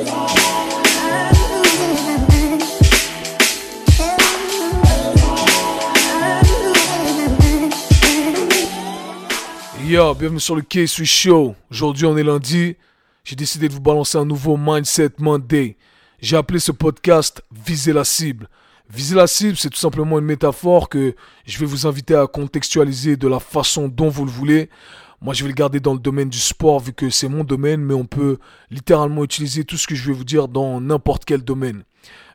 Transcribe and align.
Yo, 0.00 0.06
bienvenue 10.14 10.40
sur 10.40 10.56
le 10.56 10.62
K-Sui 10.62 11.04
Show. 11.04 11.54
Aujourd'hui, 11.70 12.06
on 12.06 12.16
est 12.16 12.22
lundi. 12.22 12.76
J'ai 13.24 13.36
décidé 13.36 13.68
de 13.68 13.74
vous 13.74 13.80
balancer 13.80 14.16
un 14.16 14.24
nouveau 14.24 14.56
Mindset 14.56 15.10
Monday. 15.18 15.76
J'ai 16.20 16.36
appelé 16.36 16.60
ce 16.60 16.72
podcast 16.72 17.42
Viser 17.66 17.92
la 17.92 18.04
cible. 18.04 18.48
Viser 18.88 19.16
la 19.16 19.26
cible, 19.26 19.56
c'est 19.56 19.68
tout 19.68 19.78
simplement 19.78 20.18
une 20.18 20.24
métaphore 20.24 20.88
que 20.88 21.14
je 21.44 21.58
vais 21.58 21.66
vous 21.66 21.86
inviter 21.86 22.14
à 22.14 22.26
contextualiser 22.26 23.16
de 23.16 23.28
la 23.28 23.38
façon 23.38 23.88
dont 23.88 24.08
vous 24.08 24.24
le 24.24 24.30
voulez. 24.30 24.70
Moi, 25.22 25.34
je 25.34 25.42
vais 25.42 25.48
le 25.48 25.54
garder 25.54 25.80
dans 25.80 25.92
le 25.92 25.98
domaine 25.98 26.30
du 26.30 26.38
sport 26.38 26.80
vu 26.80 26.94
que 26.94 27.10
c'est 27.10 27.28
mon 27.28 27.44
domaine, 27.44 27.82
mais 27.82 27.92
on 27.92 28.06
peut 28.06 28.38
littéralement 28.70 29.22
utiliser 29.22 29.64
tout 29.64 29.76
ce 29.76 29.86
que 29.86 29.94
je 29.94 30.06
vais 30.06 30.16
vous 30.16 30.24
dire 30.24 30.48
dans 30.48 30.80
n'importe 30.80 31.26
quel 31.26 31.42
domaine. 31.42 31.84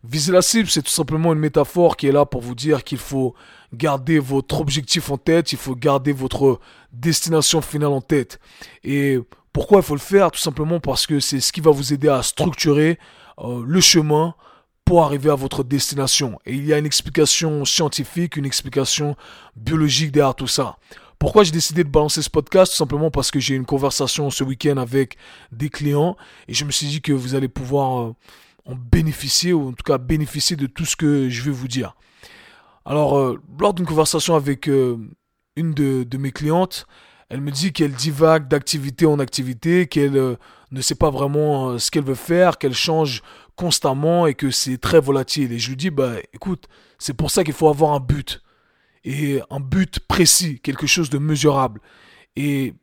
Viser 0.03 0.31
la 0.31 0.43
cible, 0.43 0.69
c'est 0.69 0.83
tout 0.83 0.91
simplement 0.91 1.33
une 1.33 1.39
métaphore 1.39 1.97
qui 1.97 2.05
est 2.07 2.11
là 2.11 2.27
pour 2.27 2.41
vous 2.41 2.53
dire 2.53 2.83
qu'il 2.83 2.99
faut 2.99 3.33
garder 3.73 4.19
votre 4.19 4.61
objectif 4.61 5.09
en 5.09 5.17
tête, 5.17 5.51
il 5.51 5.57
faut 5.57 5.75
garder 5.75 6.11
votre 6.11 6.59
destination 6.93 7.61
finale 7.61 7.89
en 7.89 8.01
tête. 8.01 8.39
Et 8.83 9.17
pourquoi 9.51 9.79
il 9.79 9.83
faut 9.83 9.95
le 9.95 9.99
faire? 9.99 10.29
Tout 10.29 10.39
simplement 10.39 10.79
parce 10.79 11.07
que 11.07 11.19
c'est 11.19 11.39
ce 11.39 11.51
qui 11.51 11.61
va 11.61 11.71
vous 11.71 11.91
aider 11.91 12.07
à 12.07 12.21
structurer 12.21 12.99
euh, 13.39 13.63
le 13.65 13.81
chemin 13.81 14.35
pour 14.85 15.03
arriver 15.03 15.31
à 15.31 15.35
votre 15.35 15.63
destination. 15.63 16.39
Et 16.45 16.53
il 16.53 16.65
y 16.65 16.73
a 16.73 16.77
une 16.77 16.85
explication 16.85 17.65
scientifique, 17.65 18.37
une 18.37 18.45
explication 18.45 19.15
biologique 19.55 20.11
derrière 20.11 20.35
tout 20.35 20.47
ça. 20.47 20.77
Pourquoi 21.17 21.43
j'ai 21.43 21.51
décidé 21.51 21.83
de 21.83 21.89
balancer 21.89 22.21
ce 22.21 22.29
podcast? 22.29 22.71
Tout 22.71 22.77
simplement 22.77 23.09
parce 23.09 23.31
que 23.31 23.39
j'ai 23.39 23.55
eu 23.55 23.57
une 23.57 23.65
conversation 23.65 24.29
ce 24.29 24.43
week-end 24.43 24.77
avec 24.77 25.17
des 25.51 25.69
clients 25.69 26.15
et 26.47 26.53
je 26.53 26.65
me 26.65 26.71
suis 26.71 26.87
dit 26.87 27.01
que 27.01 27.13
vous 27.13 27.33
allez 27.33 27.47
pouvoir 27.47 28.01
euh, 28.01 28.15
en 28.65 28.75
bénéficier 28.75 29.53
ou 29.53 29.69
en 29.69 29.73
tout 29.73 29.83
cas 29.83 29.97
bénéficier 29.97 30.55
de 30.55 30.67
tout 30.67 30.85
ce 30.85 30.95
que 30.95 31.29
je 31.29 31.41
vais 31.41 31.51
vous 31.51 31.67
dire. 31.67 31.95
Alors, 32.85 33.17
euh, 33.17 33.41
lors 33.59 33.73
d'une 33.73 33.85
conversation 33.87 34.35
avec 34.35 34.69
euh, 34.69 34.97
une 35.55 35.73
de, 35.73 36.17
mes 36.17 36.31
clientes, 36.31 36.85
elle 37.29 37.41
me 37.41 37.49
dit 37.49 37.73
qu'elle 37.73 37.93
divague 37.93 38.47
d'activité 38.47 39.07
en 39.07 39.17
activité, 39.17 39.87
qu'elle 39.87 40.37
ne 40.71 40.81
sait 40.81 40.95
pas 40.95 41.09
vraiment 41.09 41.79
ce 41.79 41.89
qu'elle 41.89 42.03
veut 42.03 42.13
faire, 42.13 42.59
qu'elle 42.59 42.75
change 42.75 43.23
constamment 43.55 44.27
et 44.27 44.33
que 44.33 44.51
c'est 44.51 44.77
très 44.77 44.99
volatile. 44.99 45.51
Et 45.51 45.59
je 45.59 45.69
lui 45.69 45.77
dis, 45.77 45.89
bah 45.89 46.13
écoute, 46.33 46.67
c'est 46.97 47.13
pour 47.13 47.31
ça 47.31 47.43
qu'il 47.43 47.53
faut 47.53 47.69
avoir 47.69 47.93
un 47.93 47.99
but. 47.99 48.41
Et 49.03 49.41
un 49.49 49.59
but 49.59 49.99
précis, 49.99 50.59
quelque 50.61 50.87
chose 50.87 51.09
de 51.09 51.17
mesurable. 51.17 51.79
Et 52.35 52.73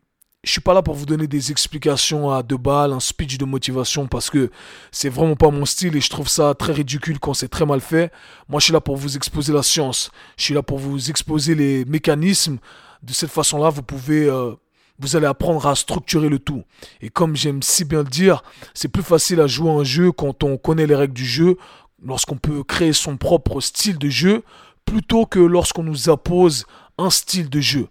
je 0.45 0.51
suis 0.51 0.61
pas 0.61 0.75
là 0.75 0.83
pour 0.83 0.95
vous 0.95 1.07
donner 1.07 1.29
des 1.29 1.53
explications 1.53 2.31
à 2.33 2.43
deux 2.43 2.57
balles, 2.57 2.93
un 2.93 3.01
speech 3.01 3.39
de 3.39 3.45
motivation 3.45 4.09
parce 4.09 4.29
que 4.29 4.51
c'est 4.91 5.09
vraiment 5.09 5.37
pas 5.37 5.51
mon 5.51 5.65
style 5.65 5.97
et 5.97 6.01
je 6.01 6.11
trouve 6.11 6.29
ça 6.29 6.55
très 6.55 6.73
ridicule 6.73 7.21
quand 7.21 7.33
c'est 7.33 7.49
très 7.49 7.65
mal 7.65 7.81
fait. 7.81 8.11
Moi, 8.49 8.59
je 8.59 8.65
suis 8.65 8.73
là 8.73 8.81
pour 8.81 8.97
vous 8.97 9.17
exposer 9.17 9.53
la 9.53 9.63
science. 9.63 10.11
Je 10.37 10.45
suis 10.45 10.55
là 10.55 10.63
pour 10.63 10.79
vous 10.79 11.11
exposer 11.11 11.55
les 11.55 11.85
mécanismes. 11.85 12.59
De 13.03 13.13
cette 13.13 13.31
façon-là, 13.31 13.71
vous 13.71 13.83
pouvez, 13.83 14.27
euh, 14.27 14.55
vous 14.99 15.17
allez 15.17 15.27
apprendre 15.27 15.67
à 15.67 15.75
structurer 15.75 16.29
le 16.29 16.39
tout. 16.39 16.63
Et 17.01 17.09
comme 17.09 17.37
j'aime 17.37 17.63
si 17.63 17.85
bien 17.85 17.99
le 18.03 18.09
dire, 18.09 18.43
c'est 18.75 18.89
plus 18.89 19.03
facile 19.03 19.41
à 19.41 19.47
jouer 19.47 19.71
un 19.71 19.85
jeu 19.85 20.13
quand 20.13 20.45
on 20.45 20.57
connaît 20.57 20.87
les 20.87 20.95
règles 20.95 21.15
du 21.15 21.27
jeu, 21.27 21.57
lorsqu'on 22.05 22.37
peut 22.37 22.63
créer 22.63 22.93
son 22.93 23.17
propre 23.17 23.61
style 23.61 23.99
de 23.99 24.09
jeu, 24.09 24.43
plutôt 24.85 25.27
que 25.27 25.39
lorsqu'on 25.39 25.83
nous 25.83 26.11
impose 26.11 26.67
un 26.99 27.11
style 27.11 27.49
de 27.49 27.61
jeu. 27.61 27.89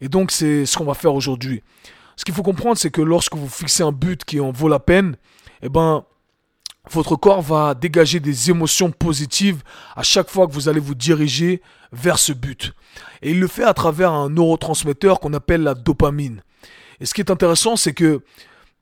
Et 0.00 0.08
donc, 0.08 0.30
c'est 0.30 0.66
ce 0.66 0.76
qu'on 0.76 0.84
va 0.84 0.94
faire 0.94 1.14
aujourd'hui. 1.14 1.62
Ce 2.16 2.24
qu'il 2.24 2.34
faut 2.34 2.42
comprendre, 2.42 2.76
c'est 2.76 2.90
que 2.90 3.02
lorsque 3.02 3.34
vous 3.34 3.48
fixez 3.48 3.82
un 3.82 3.92
but 3.92 4.24
qui 4.24 4.40
en 4.40 4.50
vaut 4.50 4.68
la 4.68 4.78
peine, 4.78 5.16
eh 5.62 5.68
ben, 5.68 6.04
votre 6.90 7.16
corps 7.16 7.42
va 7.42 7.74
dégager 7.74 8.20
des 8.20 8.50
émotions 8.50 8.90
positives 8.90 9.62
à 9.96 10.02
chaque 10.02 10.30
fois 10.30 10.46
que 10.46 10.52
vous 10.52 10.68
allez 10.68 10.80
vous 10.80 10.94
diriger 10.94 11.62
vers 11.92 12.18
ce 12.18 12.32
but. 12.32 12.72
Et 13.22 13.32
il 13.32 13.40
le 13.40 13.48
fait 13.48 13.64
à 13.64 13.74
travers 13.74 14.12
un 14.12 14.30
neurotransmetteur 14.30 15.20
qu'on 15.20 15.34
appelle 15.34 15.62
la 15.62 15.74
dopamine. 15.74 16.42
Et 17.00 17.06
ce 17.06 17.14
qui 17.14 17.20
est 17.20 17.30
intéressant, 17.30 17.76
c'est 17.76 17.92
que 17.92 18.22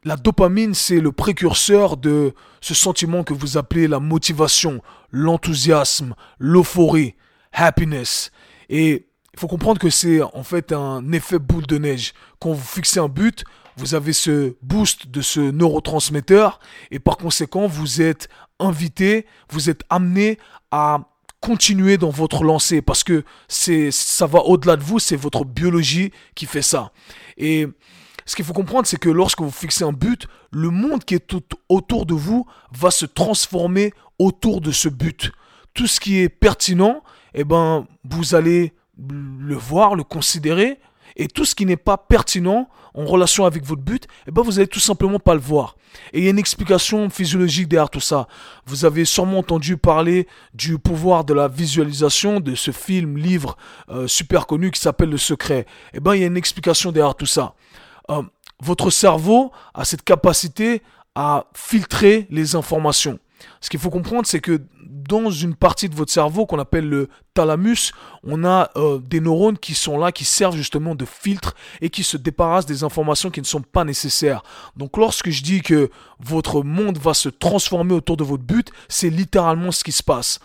la 0.04 0.16
dopamine, 0.16 0.74
c'est 0.74 1.00
le 1.00 1.12
précurseur 1.12 1.96
de 1.96 2.34
ce 2.60 2.74
sentiment 2.74 3.24
que 3.24 3.32
vous 3.32 3.56
appelez 3.56 3.88
la 3.88 4.00
motivation, 4.00 4.82
l'enthousiasme, 5.10 6.14
l'euphorie, 6.38 7.14
happiness. 7.52 8.30
Et 8.68 9.06
il 9.32 9.40
faut 9.40 9.48
comprendre 9.48 9.80
que 9.80 9.90
c'est 9.90 10.20
en 10.22 10.42
fait 10.42 10.72
un 10.72 11.10
effet 11.12 11.38
boule 11.38 11.66
de 11.66 11.78
neige. 11.78 12.12
Quand 12.38 12.52
vous 12.52 12.62
fixez 12.64 13.00
un 13.00 13.08
but, 13.08 13.44
vous 13.76 13.94
avez 13.94 14.12
ce 14.12 14.54
boost 14.62 15.08
de 15.08 15.20
ce 15.20 15.40
neurotransmetteur 15.40 16.60
et 16.90 16.98
par 16.98 17.16
conséquent, 17.16 17.66
vous 17.66 18.00
êtes 18.00 18.28
invité, 18.58 19.26
vous 19.50 19.70
êtes 19.70 19.82
amené 19.90 20.38
à 20.70 21.00
continuer 21.40 21.98
dans 21.98 22.10
votre 22.10 22.44
lancée 22.44 22.80
parce 22.80 23.04
que 23.04 23.24
c'est 23.48 23.90
ça 23.90 24.26
va 24.26 24.40
au-delà 24.40 24.76
de 24.76 24.82
vous, 24.82 24.98
c'est 24.98 25.16
votre 25.16 25.44
biologie 25.44 26.10
qui 26.34 26.46
fait 26.46 26.62
ça. 26.62 26.92
Et 27.36 27.66
ce 28.26 28.36
qu'il 28.36 28.44
faut 28.44 28.54
comprendre, 28.54 28.86
c'est 28.86 28.98
que 28.98 29.10
lorsque 29.10 29.40
vous 29.40 29.50
fixez 29.50 29.84
un 29.84 29.92
but, 29.92 30.26
le 30.50 30.70
monde 30.70 31.04
qui 31.04 31.14
est 31.14 31.26
tout 31.26 31.42
autour 31.68 32.06
de 32.06 32.14
vous 32.14 32.46
va 32.72 32.90
se 32.90 33.04
transformer 33.04 33.92
autour 34.18 34.60
de 34.60 34.70
ce 34.70 34.88
but. 34.88 35.32
Tout 35.74 35.86
ce 35.86 36.00
qui 36.00 36.20
est 36.20 36.28
pertinent, 36.28 37.02
eh 37.34 37.44
ben, 37.44 37.86
vous 38.04 38.34
allez 38.34 38.72
le 38.98 39.56
voir, 39.56 39.96
le 39.96 40.04
considérer, 40.04 40.78
et 41.16 41.28
tout 41.28 41.44
ce 41.44 41.54
qui 41.54 41.66
n'est 41.66 41.76
pas 41.76 41.96
pertinent 41.96 42.68
en 42.94 43.04
relation 43.04 43.44
avec 43.44 43.64
votre 43.64 43.82
but, 43.82 44.06
eh 44.26 44.30
ben 44.30 44.42
vous 44.42 44.58
allez 44.58 44.68
tout 44.68 44.80
simplement 44.80 45.18
pas 45.18 45.34
le 45.34 45.40
voir. 45.40 45.76
Et 46.12 46.18
il 46.18 46.24
y 46.24 46.26
a 46.26 46.30
une 46.30 46.38
explication 46.38 47.10
physiologique 47.10 47.68
derrière 47.68 47.90
tout 47.90 48.00
ça. 48.00 48.26
Vous 48.66 48.84
avez 48.84 49.04
sûrement 49.04 49.38
entendu 49.38 49.76
parler 49.76 50.26
du 50.54 50.78
pouvoir 50.78 51.24
de 51.24 51.34
la 51.34 51.48
visualisation 51.48 52.40
de 52.40 52.54
ce 52.54 52.70
film, 52.70 53.16
livre 53.16 53.56
euh, 53.90 54.06
super 54.06 54.46
connu 54.46 54.70
qui 54.70 54.80
s'appelle 54.80 55.10
Le 55.10 55.18
Secret. 55.18 55.66
Eh 55.92 56.00
ben 56.00 56.14
il 56.14 56.20
y 56.20 56.24
a 56.24 56.26
une 56.26 56.36
explication 56.36 56.92
derrière 56.92 57.14
tout 57.14 57.26
ça. 57.26 57.54
Euh, 58.10 58.22
votre 58.60 58.90
cerveau 58.90 59.52
a 59.74 59.84
cette 59.84 60.02
capacité 60.02 60.82
à 61.14 61.46
filtrer 61.54 62.26
les 62.30 62.56
informations. 62.56 63.18
Ce 63.60 63.70
qu'il 63.70 63.80
faut 63.80 63.90
comprendre, 63.90 64.26
c'est 64.26 64.40
que 64.40 64.60
dans 65.08 65.30
une 65.30 65.54
partie 65.54 65.88
de 65.88 65.94
votre 65.94 66.12
cerveau 66.12 66.46
qu'on 66.46 66.58
appelle 66.58 66.88
le 66.88 67.08
thalamus, 67.34 67.92
on 68.22 68.44
a 68.44 68.70
euh, 68.76 68.98
des 68.98 69.20
neurones 69.20 69.58
qui 69.58 69.74
sont 69.74 69.98
là, 69.98 70.12
qui 70.12 70.24
servent 70.24 70.56
justement 70.56 70.94
de 70.94 71.04
filtre 71.04 71.54
et 71.80 71.90
qui 71.90 72.02
se 72.04 72.16
débarrassent 72.16 72.66
des 72.66 72.84
informations 72.84 73.30
qui 73.30 73.40
ne 73.40 73.46
sont 73.46 73.60
pas 73.60 73.84
nécessaires. 73.84 74.42
Donc 74.76 74.96
lorsque 74.96 75.30
je 75.30 75.42
dis 75.42 75.60
que 75.60 75.90
votre 76.20 76.62
monde 76.62 76.98
va 76.98 77.12
se 77.12 77.28
transformer 77.28 77.94
autour 77.94 78.16
de 78.16 78.24
votre 78.24 78.42
but, 78.42 78.70
c'est 78.88 79.10
littéralement 79.10 79.72
ce 79.72 79.84
qui 79.84 79.92
se 79.92 80.02
passe. 80.02 80.38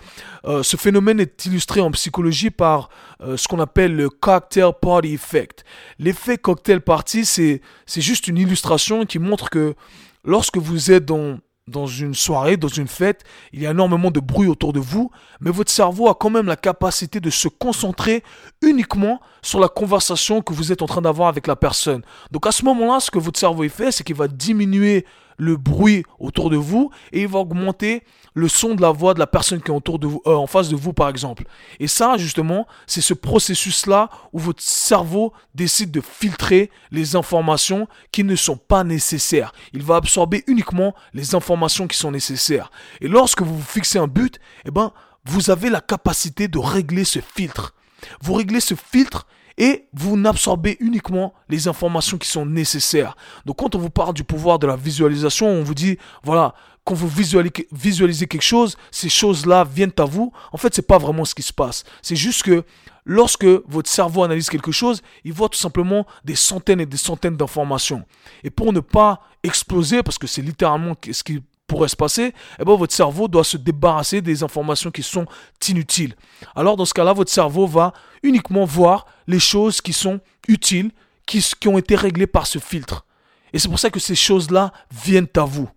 Euh, 0.46 0.64
ce 0.64 0.78
phénomène 0.78 1.20
est 1.20 1.46
illustré 1.46 1.80
en 1.80 1.92
psychologie 1.92 2.52
par 2.52 2.90
euh, 3.22 3.38
ce 3.38 3.48
qu'on 3.48 3.60
appelle 3.60 3.96
le 3.96 4.10
cocktail 4.10 4.72
party 4.82 5.14
effect. 5.14 5.64
L'effet 6.00 6.38
cocktail 6.38 6.82
party, 6.82 7.26
c'est 7.26 7.62
juste 7.98 8.28
une 8.28 8.38
illustration 8.38 9.06
qui 9.06 9.20
montre 9.20 9.50
que 9.50 9.76
lorsque 10.24 10.58
vous 10.58 10.92
êtes 10.92 11.06
dans 11.06 11.40
dans 11.70 11.88
une 11.88 12.14
soirée, 12.14 12.58
dans 12.58 12.68
une 12.68 12.88
fête, 12.88 13.24
il 13.54 13.62
y 13.62 13.68
a 13.68 13.72
énormément 13.72 14.12
de 14.12 14.20
bruit 14.20 14.48
autour 14.48 14.74
de 14.74 14.80
vous, 14.80 15.12
mais 15.40 15.52
votre 15.52 15.72
cerveau 15.72 16.10
a 16.10 16.16
quand 16.16 16.30
même 16.30 16.48
la 16.48 16.56
capacité 16.56 17.20
de 17.20 17.30
se 17.30 17.48
concentrer 17.48 18.24
uniquement 18.62 19.22
sur 19.42 19.60
la 19.60 19.70
conversation 19.70 20.42
que 20.42 20.54
vous 20.54 20.72
êtes 20.72 20.82
en 20.82 20.88
train 20.88 21.02
d'avoir 21.02 21.30
avec 21.30 21.48
la 21.48 21.56
personne. 21.56 22.02
Donc 22.32 22.48
à 22.48 22.52
ce 22.52 22.66
moment-là, 22.66 23.00
ce 23.00 23.12
que 23.12 23.20
votre 23.20 23.40
cerveau 23.40 23.68
fait, 23.70 23.92
c'est 23.92 24.04
qu'il 24.04 24.16
va 24.16 24.28
diminuer 24.28 25.06
le 25.40 25.58
bruit 25.58 26.04
autour 26.20 26.52
de 26.52 26.58
vous 26.58 26.92
et 27.12 27.22
il 27.22 27.28
va 27.28 27.40
augmenter 27.40 28.04
le 28.36 28.48
son 28.48 28.76
de 28.76 28.82
la 28.82 28.92
voix 28.92 29.16
de 29.16 29.20
la 29.20 29.26
personne 29.26 29.62
qui 29.62 29.72
est 29.72 29.74
autour 29.74 29.98
de 29.98 30.06
vous, 30.06 30.22
euh, 30.28 30.36
en 30.36 30.46
face 30.46 30.70
de 30.70 30.76
vous 30.76 30.94
par 30.94 31.10
exemple. 31.10 31.46
Et 31.80 31.88
ça 31.88 32.18
justement, 32.18 32.68
c'est 32.86 33.02
ce 33.02 33.16
processus-là 33.16 34.10
où 34.34 34.40
votre 34.40 34.62
cerveau 34.62 35.34
décide 35.56 35.92
de 35.92 36.02
filtrer 36.02 36.70
les 36.92 37.16
informations 37.16 37.88
qui 38.12 38.24
ne 38.24 38.36
sont 38.36 38.58
pas 38.58 38.84
nécessaires. 38.84 39.54
Il 39.74 39.82
va 39.82 39.96
absorber 39.96 40.44
uniquement 40.46 40.94
les 41.14 41.34
informations 41.34 41.88
qui 41.88 41.98
sont 41.98 42.12
nécessaires. 42.12 42.70
Et 43.02 43.08
lorsque 43.08 43.42
vous 43.42 43.56
vous 43.56 43.64
fixez 43.64 43.98
un 43.98 44.08
but, 44.08 44.40
eh 44.66 44.72
ben, 44.72 44.92
vous 45.26 45.50
avez 45.50 45.70
la 45.70 45.82
capacité 45.82 46.48
de 46.48 46.60
régler 46.60 47.06
ce 47.06 47.20
filtre. 47.20 47.74
Vous 48.22 48.34
réglez 48.34 48.60
ce 48.60 48.76
filtre 48.76 49.26
et 49.60 49.88
vous 49.94 50.18
n'absorbez 50.18 50.78
uniquement 50.80 51.34
les 51.50 51.68
informations 51.68 52.18
qui 52.18 52.28
sont 52.28 52.46
nécessaires. 52.46 53.16
Donc 53.46 53.58
quand 53.58 53.76
on 53.76 53.80
vous 53.80 53.90
parle 53.90 54.14
du 54.14 54.24
pouvoir 54.24 54.58
de 54.58 54.66
la 54.66 54.78
visualisation, 54.78 55.48
on 55.48 55.64
vous 55.64 55.76
dit, 55.76 55.98
voilà, 56.24 56.56
quand 56.86 56.96
vous 56.96 57.10
visualisez, 57.10 58.26
quelque 58.26 58.42
chose, 58.42 58.76
ces 58.90 59.10
choses-là 59.10 59.64
viennent 59.64 59.92
à 60.00 60.06
vous. 60.06 60.32
En 60.52 60.58
fait, 60.58 60.74
c'est 60.74 60.88
pas 60.88 60.98
vraiment 60.98 61.26
ce 61.26 61.36
qui 61.36 61.44
se 61.44 61.54
passe. 61.54 61.84
C'est 62.02 62.16
juste 62.16 62.42
que 62.42 62.64
lorsque 63.06 63.46
votre 63.46 63.90
cerveau 63.90 64.24
analyse 64.24 64.50
quelque 64.50 64.72
chose, 64.72 65.02
il 65.24 65.34
voit 65.34 65.50
tout 65.50 65.60
simplement 65.60 66.08
des 66.24 66.36
centaines 66.36 66.80
et 66.80 66.88
des 66.88 66.98
centaines 66.98 67.38
d'informations. 67.38 68.06
Et 68.44 68.50
pour 68.50 68.74
ne 68.74 68.80
pas 68.80 69.22
exploser, 69.44 70.02
parce 70.02 70.18
que 70.18 70.26
c'est 70.26 70.42
littéralement 70.42 70.96
ce 71.12 71.22
qui 71.22 71.44
pourrait 71.70 71.88
se 71.88 71.96
passer, 71.96 72.34
eh 72.60 72.66
ben, 72.66 72.76
votre 72.76 72.94
cerveau 72.94 73.28
doit 73.30 73.46
se 73.46 73.58
débarrasser 73.58 74.22
des 74.22 74.44
informations 74.44 74.92
qui 74.92 75.04
sont 75.04 75.26
inutiles. 75.70 76.16
Alors 76.56 76.76
dans 76.76 76.86
ce 76.86 76.94
cas-là, 76.94 77.14
votre 77.14 77.32
cerveau 77.32 77.66
va 77.68 77.94
uniquement 78.24 78.66
voir 78.66 79.06
les 79.28 79.40
choses 79.40 79.80
qui 79.80 79.94
sont 79.94 80.20
utiles, 80.48 80.92
qui, 81.26 81.40
qui 81.60 81.68
ont 81.70 81.78
été 81.78 81.96
réglées 81.96 82.28
par 82.28 82.46
ce 82.46 82.60
filtre. 82.60 83.06
Et 83.54 83.60
c'est 83.60 83.70
pour 83.70 83.80
ça 83.80 83.90
que 83.90 84.00
ces 84.00 84.16
choses-là 84.16 84.72
viennent 85.06 85.34
à 85.38 85.46
vous. 85.46 85.70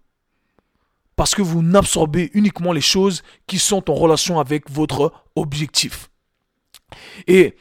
parce 1.16 1.34
que 1.34 1.42
vous 1.42 1.62
n'absorbez 1.62 2.30
uniquement 2.34 2.72
les 2.72 2.80
choses 2.80 3.22
qui 3.46 3.58
sont 3.58 3.90
en 3.90 3.94
relation 3.94 4.40
avec 4.40 4.70
votre 4.70 5.12
objectif. 5.36 6.08
Et 7.26 7.54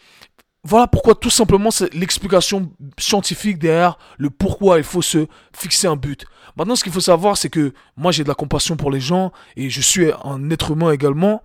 voilà 0.63 0.87
pourquoi 0.87 1.15
tout 1.15 1.29
simplement 1.29 1.71
c'est 1.71 1.91
l'explication 1.93 2.71
scientifique 2.99 3.57
derrière 3.57 3.97
le 4.17 4.29
pourquoi 4.29 4.77
il 4.77 4.83
faut 4.83 5.01
se 5.01 5.27
fixer 5.55 5.87
un 5.87 5.95
but. 5.95 6.25
Maintenant 6.55 6.75
ce 6.75 6.83
qu'il 6.83 6.93
faut 6.93 6.99
savoir 6.99 7.37
c'est 7.37 7.49
que 7.49 7.73
moi 7.97 8.11
j'ai 8.11 8.23
de 8.23 8.27
la 8.27 8.35
compassion 8.35 8.75
pour 8.75 8.91
les 8.91 8.99
gens 8.99 9.31
et 9.57 9.69
je 9.69 9.81
suis 9.81 10.11
un 10.23 10.49
être 10.51 10.71
humain 10.71 10.91
également. 10.91 11.41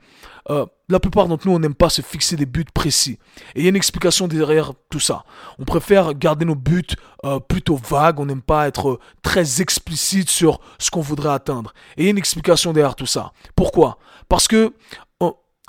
Euh, 0.48 0.66
la 0.88 1.00
plupart 1.00 1.26
d'entre 1.26 1.48
nous, 1.48 1.54
on 1.54 1.58
n'aime 1.58 1.74
pas 1.74 1.88
se 1.88 2.02
fixer 2.02 2.36
des 2.36 2.46
buts 2.46 2.64
précis. 2.72 3.18
Et 3.56 3.60
il 3.60 3.62
y 3.64 3.66
a 3.66 3.70
une 3.70 3.76
explication 3.76 4.28
derrière 4.28 4.72
tout 4.90 5.00
ça. 5.00 5.24
On 5.58 5.64
préfère 5.64 6.14
garder 6.14 6.44
nos 6.44 6.54
buts 6.54 6.84
euh, 7.24 7.40
plutôt 7.40 7.76
vagues, 7.76 8.20
on 8.20 8.26
n'aime 8.26 8.42
pas 8.42 8.68
être 8.68 9.00
très 9.22 9.60
explicite 9.60 10.30
sur 10.30 10.60
ce 10.78 10.90
qu'on 10.90 11.00
voudrait 11.00 11.32
atteindre. 11.32 11.72
Et 11.96 12.02
il 12.02 12.04
y 12.04 12.08
a 12.08 12.10
une 12.10 12.18
explication 12.18 12.72
derrière 12.72 12.94
tout 12.94 13.06
ça. 13.06 13.32
Pourquoi? 13.56 13.98
Parce 14.28 14.46
que 14.46 14.72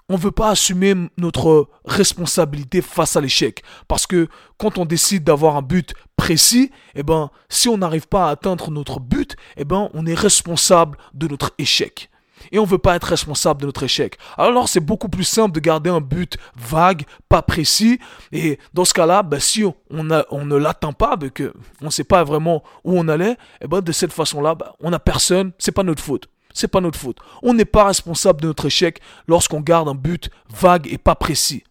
on 0.09 0.13
ne 0.13 0.19
veut 0.19 0.31
pas 0.31 0.49
assumer 0.49 0.93
notre 1.17 1.69
responsabilité 1.85 2.81
face 2.81 3.15
à 3.15 3.21
l'échec. 3.21 3.63
Parce 3.87 4.07
que 4.07 4.27
quand 4.57 4.77
on 4.77 4.85
décide 4.85 5.23
d'avoir 5.23 5.57
un 5.57 5.61
but 5.61 5.93
précis, 6.15 6.71
eh 6.95 7.03
ben, 7.03 7.29
si 7.49 7.67
on 7.67 7.77
n'arrive 7.77 8.07
pas 8.07 8.27
à 8.27 8.31
atteindre 8.31 8.71
notre 8.71 8.99
but, 8.99 9.35
eh 9.57 9.65
ben, 9.65 9.89
on 9.93 10.05
est 10.05 10.13
responsable 10.13 10.97
de 11.13 11.27
notre 11.27 11.53
échec. 11.57 12.09
Et 12.51 12.59
on 12.59 12.63
ne 12.63 12.67
veut 12.67 12.77
pas 12.77 12.95
être 12.95 13.05
responsable 13.05 13.61
de 13.61 13.65
notre 13.65 13.83
échec. 13.83 14.17
Alors 14.37 14.69
c'est 14.69 14.79
beaucoup 14.79 15.09
plus 15.09 15.23
simple 15.23 15.53
de 15.53 15.59
garder 15.59 15.89
un 15.89 16.01
but 16.01 16.37
vague, 16.55 17.03
pas 17.27 17.41
précis. 17.41 17.99
Et 18.31 18.59
dans 18.73 18.85
ce 18.85 18.93
cas-là, 18.93 19.23
ben, 19.23 19.39
si 19.39 19.65
on, 19.89 20.03
ne 20.03 20.55
l'atteint 20.55 20.93
pas, 20.93 21.15
ben, 21.17 21.29
que 21.29 21.51
on 21.81 21.85
ne 21.85 21.91
sait 21.91 22.03
pas 22.03 22.23
vraiment 22.23 22.63
où 22.83 22.97
on 22.97 23.07
allait, 23.07 23.37
eh 23.61 23.67
ben, 23.67 23.81
de 23.81 23.91
cette 23.91 24.13
façon-là, 24.13 24.55
ben, 24.55 24.71
on 24.79 24.91
n'a 24.91 24.99
personne, 24.99 25.51
c'est 25.57 25.71
pas 25.71 25.83
notre 25.83 26.03
faute 26.03 26.29
c'est 26.57 26.67
pas 26.67 26.81
notre 26.81 26.99
faute. 26.99 27.17
On 27.43 27.53
n'est 27.53 27.65
pas 27.65 27.85
responsable 27.85 28.41
de 28.41 28.47
notre 28.47 28.65
échec 28.65 28.99
lorsqu'on 29.27 29.61
garde 29.61 29.87
un 29.87 29.95
but 29.95 30.29
vague 30.49 30.87
et 30.91 30.97
pas 30.97 31.15
précis. 31.15 31.63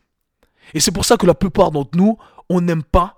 Et 0.74 0.80
c'est 0.80 0.92
pour 0.92 1.04
ça 1.04 1.16
que 1.16 1.26
la 1.26 1.34
plupart 1.34 1.70
d'entre 1.70 1.96
nous, 1.96 2.18
on 2.48 2.60
n'aime 2.60 2.82
pas 2.82 3.16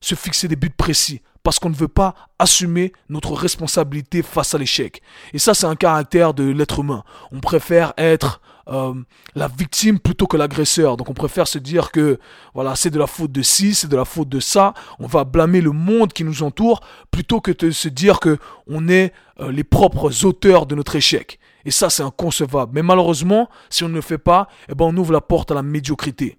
se 0.00 0.14
fixer 0.14 0.48
des 0.48 0.56
buts 0.56 0.70
précis 0.70 1.22
parce 1.42 1.58
qu'on 1.58 1.70
ne 1.70 1.74
veut 1.74 1.88
pas 1.88 2.14
assumer 2.38 2.92
notre 3.08 3.32
responsabilité 3.32 4.22
face 4.22 4.54
à 4.54 4.58
l'échec. 4.58 5.02
Et 5.32 5.38
ça, 5.38 5.54
c'est 5.54 5.66
un 5.66 5.76
caractère 5.76 6.34
de 6.34 6.44
l'être 6.44 6.80
humain. 6.80 7.04
On 7.32 7.40
préfère 7.40 7.92
être 7.96 8.40
euh, 8.68 8.94
la 9.34 9.48
victime 9.48 9.98
plutôt 9.98 10.26
que 10.26 10.36
l'agresseur. 10.36 10.96
Donc 10.96 11.08
on 11.10 11.14
préfère 11.14 11.48
se 11.48 11.58
dire 11.58 11.90
que 11.90 12.18
voilà, 12.54 12.76
c'est 12.76 12.90
de 12.90 12.98
la 12.98 13.06
faute 13.06 13.32
de 13.32 13.42
ci, 13.42 13.74
c'est 13.74 13.88
de 13.88 13.96
la 13.96 14.04
faute 14.04 14.28
de 14.28 14.40
ça. 14.40 14.74
On 14.98 15.06
va 15.06 15.24
blâmer 15.24 15.60
le 15.60 15.72
monde 15.72 16.12
qui 16.12 16.24
nous 16.24 16.42
entoure 16.42 16.80
plutôt 17.10 17.40
que 17.40 17.52
de 17.52 17.70
se 17.70 17.88
dire 17.88 18.20
que 18.20 18.38
on 18.66 18.88
est 18.88 19.12
euh, 19.40 19.50
les 19.50 19.64
propres 19.64 20.24
auteurs 20.24 20.66
de 20.66 20.74
notre 20.74 20.96
échec. 20.96 21.38
Et 21.64 21.70
ça, 21.70 21.90
c'est 21.90 22.02
inconcevable. 22.02 22.72
Mais 22.74 22.82
malheureusement, 22.82 23.48
si 23.68 23.84
on 23.84 23.88
ne 23.88 23.94
le 23.94 24.00
fait 24.00 24.18
pas, 24.18 24.48
eh 24.68 24.74
ben, 24.74 24.86
on 24.86 24.96
ouvre 24.96 25.12
la 25.12 25.20
porte 25.20 25.50
à 25.50 25.54
la 25.54 25.62
médiocrité. 25.62 26.38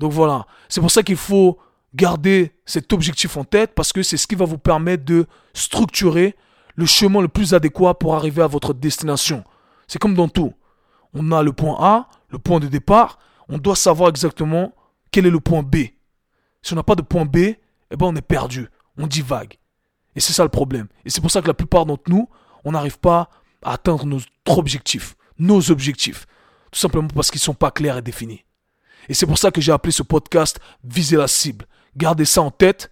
Donc 0.00 0.12
voilà, 0.12 0.46
c'est 0.68 0.80
pour 0.80 0.90
ça 0.90 1.02
qu'il 1.02 1.16
faut 1.16 1.58
garder 1.94 2.52
cet 2.66 2.92
objectif 2.92 3.36
en 3.36 3.44
tête 3.44 3.72
parce 3.74 3.92
que 3.92 4.02
c'est 4.02 4.16
ce 4.16 4.26
qui 4.26 4.34
va 4.34 4.44
vous 4.44 4.58
permettre 4.58 5.04
de 5.04 5.26
structurer 5.52 6.34
le 6.74 6.86
chemin 6.86 7.20
le 7.20 7.28
plus 7.28 7.54
adéquat 7.54 7.94
pour 7.94 8.14
arriver 8.14 8.42
à 8.42 8.46
votre 8.46 8.74
destination. 8.74 9.44
C'est 9.86 9.98
comme 9.98 10.14
dans 10.14 10.28
tout. 10.28 10.52
On 11.14 11.32
a 11.32 11.42
le 11.42 11.52
point 11.52 11.76
A, 11.80 12.08
le 12.28 12.38
point 12.38 12.60
de 12.60 12.66
départ, 12.66 13.18
on 13.48 13.58
doit 13.58 13.76
savoir 13.76 14.08
exactement 14.10 14.74
quel 15.10 15.26
est 15.26 15.30
le 15.30 15.40
point 15.40 15.62
B. 15.62 15.76
Si 16.62 16.72
on 16.72 16.76
n'a 16.76 16.82
pas 16.82 16.96
de 16.96 17.02
point 17.02 17.24
B, 17.24 17.36
eh 17.36 17.56
ben 17.96 18.06
on 18.06 18.16
est 18.16 18.22
perdu, 18.22 18.68
on 18.98 19.06
divague. 19.06 19.58
Et 20.16 20.20
c'est 20.20 20.32
ça 20.32 20.42
le 20.42 20.48
problème. 20.48 20.88
Et 21.04 21.10
c'est 21.10 21.20
pour 21.20 21.30
ça 21.30 21.42
que 21.42 21.46
la 21.46 21.54
plupart 21.54 21.86
d'entre 21.86 22.10
nous, 22.10 22.28
on 22.64 22.72
n'arrive 22.72 22.98
pas 22.98 23.30
à 23.62 23.74
atteindre 23.74 24.06
notre 24.06 24.58
objectif, 24.58 25.16
nos 25.38 25.70
objectifs. 25.70 26.26
Tout 26.70 26.80
simplement 26.80 27.08
parce 27.08 27.30
qu'ils 27.30 27.38
ne 27.38 27.44
sont 27.44 27.54
pas 27.54 27.70
clairs 27.70 27.98
et 27.98 28.02
définis. 28.02 28.44
Et 29.08 29.14
c'est 29.14 29.26
pour 29.26 29.38
ça 29.38 29.50
que 29.50 29.60
j'ai 29.60 29.72
appelé 29.72 29.92
ce 29.92 30.02
podcast 30.02 30.58
Viser 30.82 31.16
la 31.16 31.28
cible. 31.28 31.66
Gardez 31.96 32.24
ça 32.24 32.42
en 32.42 32.50
tête 32.50 32.90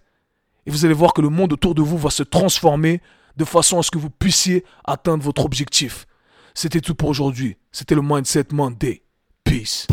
et 0.65 0.71
vous 0.71 0.85
allez 0.85 0.93
voir 0.93 1.13
que 1.13 1.21
le 1.21 1.29
monde 1.29 1.53
autour 1.53 1.75
de 1.75 1.81
vous 1.81 1.97
va 1.97 2.09
se 2.09 2.23
transformer 2.23 3.01
de 3.35 3.45
façon 3.45 3.79
à 3.79 3.83
ce 3.83 3.91
que 3.91 3.97
vous 3.97 4.09
puissiez 4.09 4.63
atteindre 4.85 5.23
votre 5.23 5.43
objectif. 5.43 6.05
C'était 6.53 6.81
tout 6.81 6.95
pour 6.95 7.09
aujourd'hui. 7.09 7.57
C'était 7.71 7.95
le 7.95 8.01
Mindset 8.01 8.45
Monday. 8.51 9.03
Peace. 9.43 9.87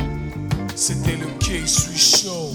C'était 0.75 1.17
le 1.17 1.27
K-Swiss 1.39 2.23
Show. 2.23 2.51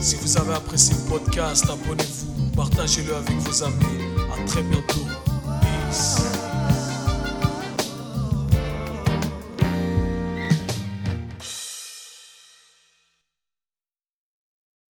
Si 0.00 0.16
vous 0.16 0.36
avez 0.38 0.54
apprécié 0.54 0.94
le 0.94 1.10
podcast, 1.10 1.64
abonnez-vous, 1.68 2.50
partagez-le 2.54 3.14
avec 3.14 3.36
vos 3.38 3.62
amis. 3.62 3.84
À 4.32 4.46
très 4.46 4.62
bientôt. 4.62 5.06
Peace. 5.60 6.45